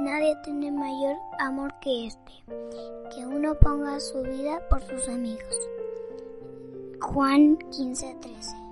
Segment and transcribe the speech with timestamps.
[0.00, 2.32] Nadie tiene mayor amor que este,
[3.12, 5.68] que uno ponga su vida por sus amigos.
[7.00, 8.68] Juan 15:13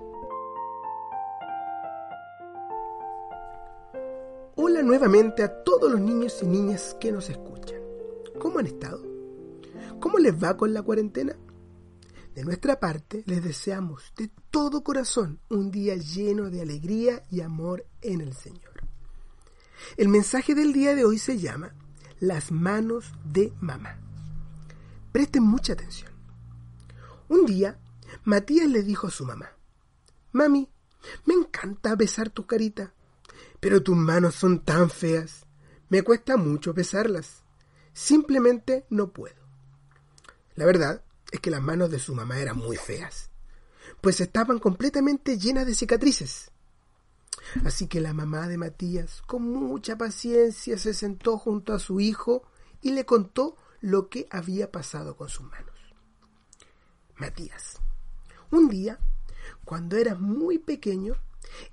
[4.55, 7.81] Hola nuevamente a todos los niños y niñas que nos escuchan.
[8.39, 9.01] ¿Cómo han estado?
[9.99, 11.35] ¿Cómo les va con la cuarentena?
[12.35, 17.85] De nuestra parte, les deseamos de todo corazón un día lleno de alegría y amor
[18.01, 18.76] en el Señor.
[19.97, 21.73] El mensaje del día de hoy se llama
[22.19, 23.99] Las manos de mamá.
[25.11, 26.11] Presten mucha atención.
[27.29, 27.79] Un día,
[28.23, 29.51] Matías le dijo a su mamá,
[30.31, 30.69] Mami,
[31.25, 32.93] me encanta besar tu carita,
[33.59, 35.45] pero tus manos son tan feas.
[35.89, 37.43] Me cuesta mucho besarlas.
[37.93, 39.35] Simplemente no puedo.
[40.55, 43.29] La verdad es que las manos de su mamá eran muy feas,
[44.01, 46.51] pues estaban completamente llenas de cicatrices.
[47.65, 52.43] Así que la mamá de Matías, con mucha paciencia, se sentó junto a su hijo
[52.81, 55.75] y le contó lo que había pasado con sus manos.
[57.17, 57.79] Matías,
[58.51, 58.99] un día,
[59.65, 61.15] cuando eras muy pequeño,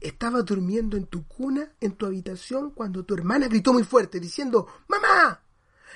[0.00, 4.66] estabas durmiendo en tu cuna, en tu habitación, cuando tu hermana gritó muy fuerte, diciendo,
[4.88, 5.42] ¡Mamá!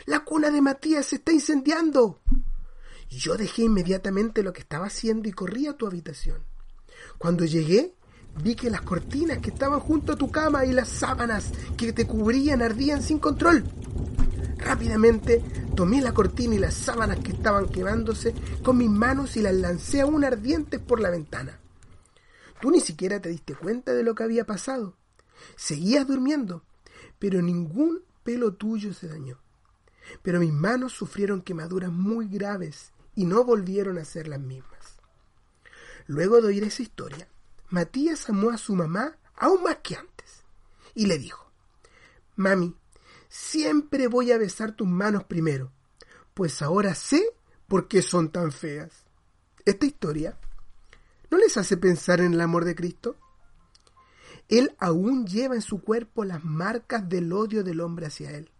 [0.06, 2.20] La cuna de Matías se está incendiando.
[3.08, 6.44] Yo dejé inmediatamente lo que estaba haciendo y corrí a tu habitación.
[7.18, 7.94] Cuando llegué,
[8.42, 12.06] vi que las cortinas que estaban junto a tu cama y las sábanas que te
[12.06, 13.64] cubrían ardían sin control.
[14.56, 15.42] Rápidamente
[15.74, 20.00] tomé la cortina y las sábanas que estaban quemándose con mis manos y las lancé
[20.00, 21.58] aún ardientes por la ventana.
[22.60, 24.94] Tú ni siquiera te diste cuenta de lo que había pasado.
[25.56, 26.64] Seguías durmiendo,
[27.18, 29.38] pero ningún pelo tuyo se dañó.
[30.22, 34.98] Pero mis manos sufrieron quemaduras muy graves y no volvieron a ser las mismas.
[36.06, 37.28] Luego de oír esa historia,
[37.70, 40.44] Matías amó a su mamá aún más que antes
[40.94, 41.50] y le dijo,
[42.36, 42.74] Mami,
[43.28, 45.70] siempre voy a besar tus manos primero,
[46.34, 47.22] pues ahora sé
[47.66, 49.04] por qué son tan feas.
[49.64, 50.38] Esta historia
[51.30, 53.16] no les hace pensar en el amor de Cristo.
[54.48, 58.50] Él aún lleva en su cuerpo las marcas del odio del hombre hacia él.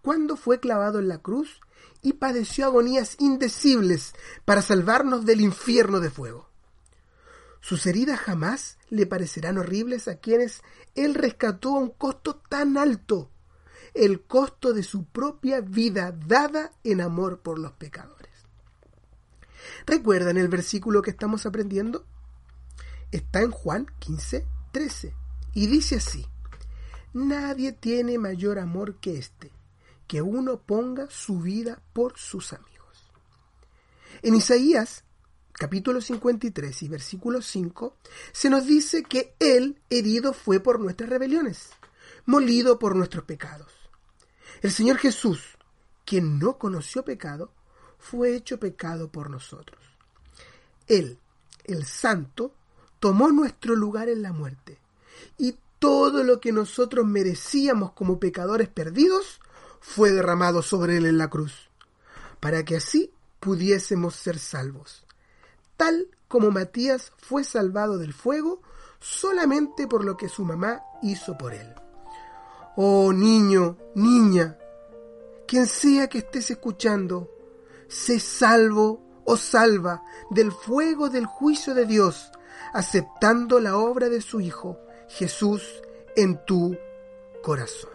[0.00, 1.60] Cuando fue clavado en la cruz
[2.02, 6.53] y padeció agonías indecibles para salvarnos del infierno de fuego.
[7.64, 10.60] Sus heridas jamás le parecerán horribles a quienes
[10.94, 13.30] él rescató a un costo tan alto,
[13.94, 18.30] el costo de su propia vida dada en amor por los pecadores.
[19.86, 22.04] ¿Recuerdan el versículo que estamos aprendiendo?
[23.10, 25.14] Está en Juan 15, 13
[25.54, 26.26] y dice así,
[27.14, 29.50] Nadie tiene mayor amor que este,
[30.06, 33.10] que uno ponga su vida por sus amigos.
[34.20, 35.03] En Isaías
[35.54, 37.96] capítulo 53 y versículo 5,
[38.32, 41.70] se nos dice que Él herido fue por nuestras rebeliones,
[42.26, 43.68] molido por nuestros pecados.
[44.62, 45.56] El Señor Jesús,
[46.04, 47.52] quien no conoció pecado,
[47.98, 49.80] fue hecho pecado por nosotros.
[50.88, 51.18] Él,
[51.64, 52.52] el Santo,
[52.98, 54.78] tomó nuestro lugar en la muerte,
[55.38, 59.40] y todo lo que nosotros merecíamos como pecadores perdidos
[59.80, 61.70] fue derramado sobre Él en la cruz,
[62.40, 65.03] para que así pudiésemos ser salvos
[65.76, 68.62] tal como Matías fue salvado del fuego
[69.00, 71.74] solamente por lo que su mamá hizo por él.
[72.76, 74.58] Oh niño, niña,
[75.46, 77.30] quien sea que estés escuchando,
[77.86, 82.32] sé salvo o salva del fuego del juicio de Dios,
[82.72, 85.82] aceptando la obra de su Hijo, Jesús,
[86.16, 86.76] en tu
[87.42, 87.90] corazón.